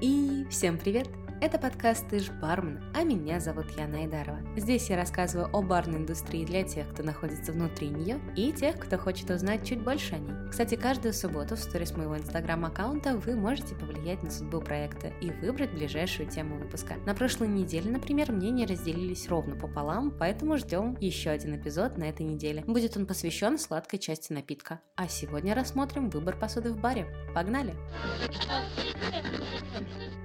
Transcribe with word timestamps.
И 0.00 0.46
всем 0.50 0.78
привет! 0.78 1.23
Это 1.40 1.58
подкаст 1.58 2.08
«Ты 2.08 2.20
ж 2.20 2.30
бармен», 2.40 2.80
а 2.94 3.02
меня 3.02 3.38
зовут 3.40 3.66
Яна 3.76 3.98
Айдарова. 3.98 4.38
Здесь 4.56 4.88
я 4.88 4.96
рассказываю 4.96 5.50
о 5.52 5.62
барной 5.62 5.98
индустрии 5.98 6.44
для 6.44 6.62
тех, 6.62 6.88
кто 6.90 7.02
находится 7.02 7.52
внутри 7.52 7.88
нее, 7.88 8.18
и 8.36 8.52
тех, 8.52 8.78
кто 8.78 8.96
хочет 8.96 9.28
узнать 9.30 9.66
чуть 9.66 9.82
больше 9.82 10.14
о 10.14 10.18
ней. 10.18 10.32
Кстати, 10.48 10.76
каждую 10.76 11.12
субботу 11.12 11.56
в 11.56 11.58
сторис 11.58 11.96
моего 11.96 12.16
инстаграм-аккаунта 12.16 13.16
вы 13.16 13.34
можете 13.34 13.74
повлиять 13.74 14.22
на 14.22 14.30
судьбу 14.30 14.60
проекта 14.60 15.08
и 15.20 15.30
выбрать 15.30 15.72
ближайшую 15.72 16.30
тему 16.30 16.56
выпуска. 16.56 16.94
На 17.04 17.14
прошлой 17.14 17.48
неделе, 17.48 17.90
например, 17.90 18.32
мнения 18.32 18.64
разделились 18.64 19.28
ровно 19.28 19.56
пополам, 19.56 20.12
поэтому 20.16 20.56
ждем 20.56 20.96
еще 21.00 21.30
один 21.30 21.56
эпизод 21.56 21.98
на 21.98 22.04
этой 22.04 22.24
неделе. 22.24 22.62
Будет 22.66 22.96
он 22.96 23.06
посвящен 23.06 23.58
сладкой 23.58 23.98
части 23.98 24.32
напитка. 24.32 24.80
А 24.96 25.08
сегодня 25.08 25.54
рассмотрим 25.54 26.08
выбор 26.08 26.38
посуды 26.38 26.72
в 26.72 26.80
баре. 26.80 27.06
Погнали! 27.34 27.74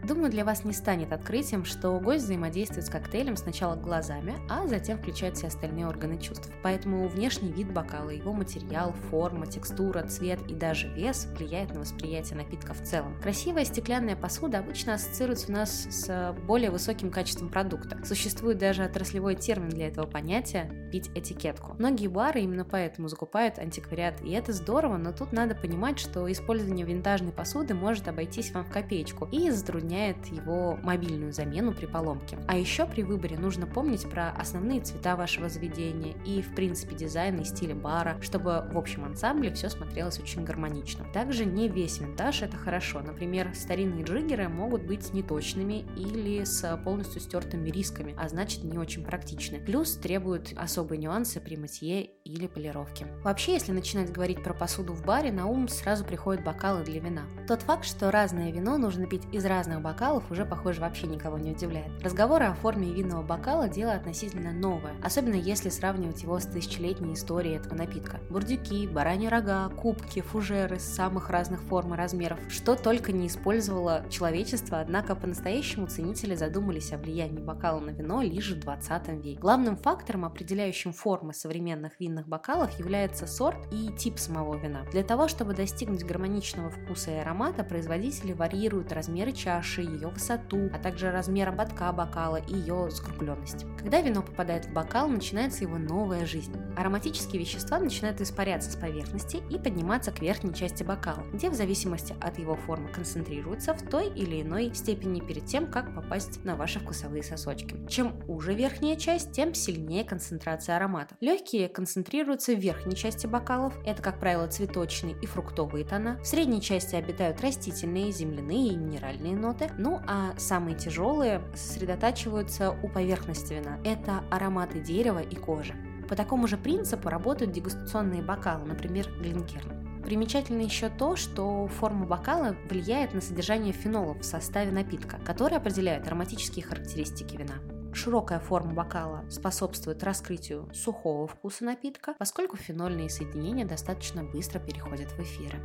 Думаю, 0.09 0.31
для 0.31 0.43
вас 0.43 0.63
не 0.63 0.73
станет 0.73 1.13
открытием, 1.13 1.65
что 1.65 1.99
гость 1.99 2.23
взаимодействует 2.23 2.83
с 2.83 2.89
коктейлем 2.89 3.37
сначала 3.37 3.75
глазами, 3.75 4.33
а 4.49 4.65
затем 4.65 4.97
включает 4.97 5.37
все 5.37 5.47
остальные 5.47 5.87
органы 5.87 6.17
чувств. 6.17 6.49
Поэтому 6.63 7.07
внешний 7.07 7.51
вид 7.51 7.71
бокала, 7.71 8.09
его 8.09 8.33
материал, 8.33 8.93
форма, 9.11 9.45
текстура, 9.45 10.01
цвет 10.03 10.39
и 10.47 10.55
даже 10.55 10.87
вес 10.87 11.27
влияет 11.37 11.75
на 11.75 11.81
восприятие 11.81 12.37
напитка 12.37 12.73
в 12.73 12.81
целом. 12.81 13.21
Красивая 13.21 13.65
стеклянная 13.65 14.15
посуда 14.15 14.59
обычно 14.59 14.95
ассоциируется 14.95 15.51
у 15.51 15.55
нас 15.55 15.85
с 15.89 16.35
более 16.47 16.71
высоким 16.71 17.11
качеством 17.11 17.49
продукта. 17.49 18.03
Существует 18.03 18.57
даже 18.57 18.83
отраслевой 18.83 19.35
термин 19.35 19.69
для 19.69 19.89
этого 19.89 20.07
понятия– 20.07 20.71
пить 20.91 21.11
этикетку. 21.13 21.75
Многие 21.77 22.07
бары 22.07 22.41
именно 22.41 22.65
поэтому 22.65 23.09
закупают 23.09 23.59
антиквариат, 23.59 24.21
и 24.21 24.31
это 24.31 24.53
здорово, 24.53 24.97
но 24.97 25.11
тут 25.11 25.33
надо 25.33 25.53
понимать, 25.53 25.99
что 25.99 26.31
использование 26.31 26.85
винтажной 26.85 27.31
посуды 27.31 27.75
может 27.75 28.07
обойтись 28.07 28.51
вам 28.51 28.65
копеечку 28.69 29.27
и 29.31 29.49
затрудняет 29.49 30.25
его 30.27 30.77
мобильную 30.83 31.33
замену 31.33 31.73
при 31.73 31.85
поломке. 31.85 32.37
А 32.47 32.57
еще 32.57 32.85
при 32.85 33.03
выборе 33.03 33.37
нужно 33.37 33.65
помнить 33.65 34.09
про 34.09 34.29
основные 34.31 34.81
цвета 34.81 35.15
вашего 35.15 35.49
заведения 35.49 36.15
и, 36.25 36.41
в 36.41 36.53
принципе, 36.55 36.95
дизайн 36.95 37.39
и 37.39 37.45
стиль 37.45 37.73
бара, 37.73 38.17
чтобы 38.21 38.65
в 38.71 38.77
общем 38.77 39.05
ансамбле 39.05 39.53
все 39.53 39.69
смотрелось 39.69 40.19
очень 40.19 40.43
гармонично. 40.43 41.05
Также 41.13 41.45
не 41.45 41.67
весь 41.67 41.99
винтаж 41.99 42.41
это 42.41 42.57
хорошо. 42.57 43.01
Например, 43.01 43.51
старинные 43.55 44.03
джиггеры 44.03 44.49
могут 44.49 44.83
быть 44.83 45.13
неточными 45.13 45.85
или 45.95 46.43
с 46.43 46.77
полностью 46.83 47.21
стертыми 47.21 47.69
рисками, 47.69 48.15
а 48.17 48.29
значит 48.29 48.63
не 48.63 48.77
очень 48.77 49.03
практичны. 49.03 49.59
Плюс 49.59 49.95
требуют 49.95 50.53
особые 50.55 50.99
нюансы 50.99 51.39
при 51.39 51.55
мытье 51.55 52.03
или 52.03 52.47
полировке. 52.47 53.07
Вообще, 53.23 53.53
если 53.53 53.71
начинать 53.71 54.11
говорить 54.11 54.43
про 54.43 54.53
посуду 54.53 54.93
в 54.93 55.03
баре, 55.05 55.31
на 55.31 55.47
ум 55.47 55.67
сразу 55.67 56.05
приходят 56.05 56.43
бокалы 56.43 56.83
для 56.83 56.99
вина. 56.99 57.23
Тот 57.47 57.61
факт, 57.63 57.85
что 57.85 58.11
разное 58.11 58.51
вино 58.51 58.58
нужно 58.59 59.05
пить 59.05 59.23
из 59.31 59.45
разных 59.45 59.81
бокалов 59.81 60.29
уже, 60.31 60.45
похоже, 60.45 60.81
вообще 60.81 61.07
никого 61.07 61.37
не 61.37 61.51
удивляет. 61.51 61.91
Разговоры 62.03 62.45
о 62.45 62.53
форме 62.53 62.91
винного 62.91 63.23
бокала– 63.23 63.67
дело 63.69 63.93
относительно 63.93 64.51
новое, 64.51 64.95
особенно 65.03 65.35
если 65.35 65.69
сравнивать 65.69 66.23
его 66.23 66.39
с 66.39 66.45
тысячелетней 66.45 67.13
историей 67.13 67.55
этого 67.55 67.75
напитка. 67.75 68.19
Бурдюки, 68.29 68.87
бараньи 68.87 69.27
рога, 69.27 69.69
кубки, 69.69 70.21
фужеры 70.21 70.79
самых 70.79 71.29
разных 71.29 71.61
форм 71.63 71.93
и 71.93 71.97
размеров, 71.97 72.39
что 72.49 72.75
только 72.75 73.11
не 73.11 73.27
использовало 73.27 74.03
человечество, 74.09 74.79
однако 74.79 75.15
по-настоящему 75.15 75.87
ценители 75.87 76.35
задумались 76.35 76.91
о 76.93 76.97
влиянии 76.97 77.39
бокала 77.39 77.79
на 77.79 77.91
вино 77.91 78.21
лишь 78.21 78.51
в 78.51 78.59
20 78.59 79.07
веке. 79.23 79.39
Главным 79.39 79.77
фактором, 79.77 80.25
определяющим 80.25 80.93
формы 80.93 81.33
современных 81.33 81.99
винных 81.99 82.27
бокалов, 82.27 82.77
является 82.79 83.27
сорт 83.27 83.67
и 83.71 83.91
тип 83.97 84.19
самого 84.19 84.55
вина. 84.55 84.85
Для 84.91 85.03
того, 85.03 85.27
чтобы 85.27 85.53
достигнуть 85.53 86.03
гармоничного 86.03 86.69
вкуса 86.69 87.11
и 87.11 87.15
аромата, 87.15 87.63
производители 87.63 88.33
варьируют 88.39 88.91
размеры 88.91 89.33
чаши, 89.33 89.81
ее 89.81 90.07
высоту, 90.07 90.69
а 90.73 90.79
также 90.79 91.11
размер 91.11 91.49
ободка 91.49 91.91
бокала 91.91 92.37
и 92.37 92.55
ее 92.55 92.89
скругленность. 92.89 93.65
Когда 93.77 94.01
вино 94.01 94.23
попадает 94.23 94.65
в 94.65 94.73
бокал, 94.73 95.09
начинается 95.09 95.63
его 95.63 95.77
новая 95.77 96.25
жизнь. 96.25 96.55
Ароматические 96.77 97.41
вещества 97.41 97.79
начинают 97.79 98.21
испаряться 98.21 98.71
с 98.71 98.75
поверхности 98.75 99.41
и 99.49 99.59
подниматься 99.59 100.11
к 100.11 100.21
верхней 100.21 100.53
части 100.53 100.83
бокала, 100.83 101.23
где 101.33 101.49
в 101.49 101.53
зависимости 101.53 102.15
от 102.21 102.39
его 102.39 102.55
формы 102.55 102.89
концентрируются 102.89 103.73
в 103.73 103.81
той 103.89 104.09
или 104.09 104.41
иной 104.41 104.73
степени 104.73 105.19
перед 105.19 105.45
тем, 105.45 105.69
как 105.69 105.93
попасть 105.93 106.43
на 106.45 106.55
ваши 106.55 106.79
вкусовые 106.79 107.23
сосочки. 107.23 107.75
Чем 107.89 108.15
уже 108.27 108.53
верхняя 108.53 108.95
часть, 108.95 109.33
тем 109.33 109.53
сильнее 109.53 110.05
концентрация 110.05 110.77
ароматов. 110.77 111.17
Легкие 111.19 111.67
концентрируются 111.67 112.53
в 112.53 112.59
верхней 112.59 112.95
части 112.95 113.27
бокалов, 113.27 113.73
это, 113.85 114.01
как 114.01 114.19
правило, 114.19 114.47
цветочные 114.47 115.15
и 115.21 115.25
фруктовые 115.25 115.83
тона. 115.83 116.17
В 116.21 116.25
средней 116.25 116.61
части 116.61 116.95
обитают 116.95 117.41
растительные, 117.41 118.11
земляные 118.29 118.73
и 118.73 118.77
минеральные 118.77 119.35
ноты, 119.35 119.71
ну 119.77 119.99
а 120.07 120.33
самые 120.37 120.77
тяжелые 120.77 121.41
сосредотачиваются 121.55 122.71
у 122.71 122.87
поверхности 122.87 123.53
вина. 123.53 123.79
Это 123.83 124.23
ароматы 124.29 124.79
дерева 124.79 125.19
и 125.19 125.35
кожи. 125.35 125.73
По 126.07 126.15
такому 126.15 126.47
же 126.47 126.57
принципу 126.57 127.09
работают 127.09 127.51
дегустационные 127.51 128.21
бокалы, 128.21 128.65
например, 128.65 129.07
Глинкерн. 129.19 130.01
Примечательно 130.03 130.61
еще 130.61 130.89
то, 130.89 131.15
что 131.15 131.67
форма 131.67 132.05
бокала 132.05 132.55
влияет 132.69 133.13
на 133.13 133.21
содержание 133.21 133.73
фенолов 133.73 134.21
в 134.21 134.25
составе 134.25 134.71
напитка, 134.71 135.19
которые 135.25 135.57
определяют 135.57 136.07
ароматические 136.07 136.65
характеристики 136.65 137.35
вина. 137.35 137.55
Широкая 137.93 138.39
форма 138.39 138.73
бокала 138.73 139.25
способствует 139.29 140.03
раскрытию 140.03 140.69
сухого 140.73 141.27
вкуса 141.27 141.65
напитка, 141.65 142.15
поскольку 142.17 142.55
фенольные 142.55 143.09
соединения 143.09 143.65
достаточно 143.65 144.23
быстро 144.23 144.59
переходят 144.59 145.11
в 145.11 145.19
эфиры. 145.19 145.59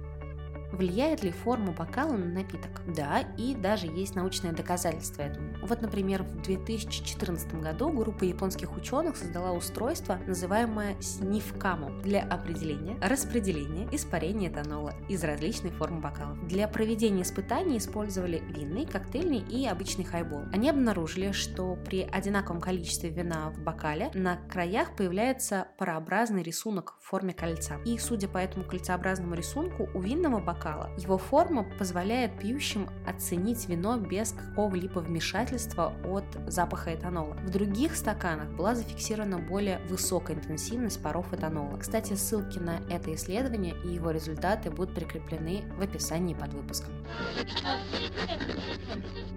Влияет 0.75 1.23
ли 1.23 1.31
форма 1.31 1.71
бокала 1.71 2.17
на 2.17 2.27
напиток? 2.27 2.83
Да, 2.97 3.21
и 3.39 3.55
даже 3.55 3.87
есть 3.87 4.17
научное 4.17 4.53
доказательство 4.53 5.23
этому. 5.23 5.55
Вот, 5.63 5.81
например, 5.83 6.25
в 6.25 6.43
2014 6.43 7.55
году 7.61 7.91
группа 7.91 8.25
японских 8.25 8.77
ученых 8.77 9.17
создала 9.17 9.53
устройство, 9.53 10.19
называемое 10.27 11.01
снифкаму, 11.01 11.93
для 12.03 12.23
определения, 12.23 12.97
распределения, 13.01 13.89
испарения 13.93 14.49
этанола 14.51 14.95
из 15.09 15.23
различной 15.23 15.71
формы 15.71 16.01
бокалов. 16.01 16.45
Для 16.49 16.67
проведения 16.67 17.23
испытаний 17.23 17.79
использовали 17.79 18.43
винный, 18.49 18.85
коктейльный 18.85 19.39
и 19.39 19.69
обычный 19.69 20.05
хайбол. 20.05 20.43
Они 20.53 20.69
обнаружили, 20.69 21.31
что 21.31 21.77
при 21.85 22.03
одинаковом 22.03 22.61
количестве 22.61 23.11
вина 23.11 23.51
в 23.51 23.63
бокале 23.63 24.11
на 24.15 24.39
краях 24.49 24.97
появляется 24.97 25.69
парообразный 25.79 26.43
рисунок 26.43 26.97
в 27.01 27.07
форме 27.07 27.33
кольца. 27.33 27.77
И, 27.85 27.97
судя 27.99 28.27
по 28.27 28.39
этому 28.39 28.65
кольцеобразному 28.65 29.35
рисунку, 29.35 29.89
у 29.95 30.01
винного 30.01 30.41
бокала 30.41 30.64
бокала. 30.65 30.91
Его 30.97 31.19
форма 31.19 31.65
позволяет 31.79 32.39
пьющим 32.39 32.89
оценить 33.07 33.69
вино 33.69 33.99
без 33.99 34.33
какого-либо 34.33 35.01
вмешательства 35.01 35.93
от 36.05 36.25
запаха 36.47 36.95
этанола. 36.95 37.35
В 37.45 37.51
других 37.51 37.97
стаканах 37.97 38.49
была 38.51 38.75
зафиксирована 38.75 39.39
более 39.39 39.79
высокая 39.89 40.37
интенсивность 40.37 41.03
паров 41.03 41.33
этанола. 41.33 41.77
Кстати, 41.79 42.15
ссылки 42.15 42.59
на 42.59 42.81
это 42.91 43.15
исследование 43.15 43.75
и 43.85 43.89
его 43.89 44.11
результаты 44.11 44.71
будут 44.71 44.95
прикреплены 44.95 45.65
в 45.77 45.83
описании 45.83 46.35
под 46.35 46.55
выпуском. 46.55 46.95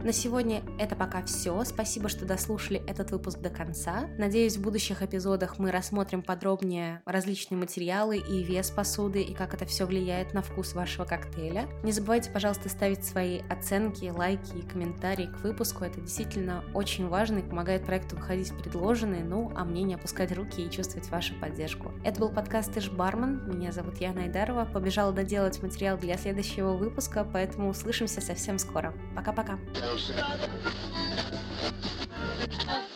На 0.03 0.13
сегодня 0.13 0.61
это 0.79 0.95
пока 0.95 1.23
все. 1.23 1.63
Спасибо, 1.65 2.07
что 2.07 2.25
дослушали 2.25 2.81
этот 2.87 3.11
выпуск 3.11 3.39
до 3.39 3.49
конца. 3.49 4.07
Надеюсь, 4.17 4.57
в 4.57 4.61
будущих 4.61 5.01
эпизодах 5.01 5.59
мы 5.59 5.71
рассмотрим 5.71 6.21
подробнее 6.21 7.01
различные 7.05 7.57
материалы 7.57 8.17
и 8.17 8.43
вес 8.43 8.69
посуды 8.69 9.21
и 9.21 9.33
как 9.33 9.53
это 9.53 9.65
все 9.65 9.85
влияет 9.85 10.33
на 10.33 10.41
вкус 10.41 10.73
вашего 10.73 11.05
коктейля. 11.17 11.67
Не 11.83 11.91
забывайте, 11.91 12.31
пожалуйста, 12.31 12.69
ставить 12.69 13.03
свои 13.03 13.41
оценки, 13.49 14.05
лайки 14.09 14.57
и 14.57 14.61
комментарии 14.61 15.27
к 15.27 15.43
выпуску. 15.43 15.83
Это 15.83 15.99
действительно 16.01 16.63
очень 16.73 17.07
важно 17.07 17.39
и 17.39 17.41
помогает 17.41 17.85
проекту 17.85 18.15
выходить 18.15 18.51
в 18.51 18.61
предложенные, 18.61 19.23
ну, 19.23 19.51
а 19.55 19.65
мне 19.65 19.83
не 19.83 19.95
опускать 19.95 20.31
руки 20.31 20.65
и 20.65 20.69
чувствовать 20.69 21.09
вашу 21.09 21.33
поддержку. 21.35 21.91
Это 22.03 22.19
был 22.19 22.29
подкаст 22.29 22.73
«Ты 22.73 22.81
ж 22.81 22.89
бармен». 22.89 23.41
Меня 23.47 23.71
зовут 23.71 23.97
Яна 23.99 24.23
Айдарова. 24.23 24.65
Побежала 24.65 25.11
доделать 25.11 25.61
материал 25.61 25.97
для 25.97 26.17
следующего 26.17 26.73
выпуска, 26.73 27.25
поэтому 27.31 27.69
услышимся 27.69 28.21
совсем 28.21 28.57
скоро. 28.59 28.93
Пока-пока. 29.15 29.57
Thank. 32.49 32.86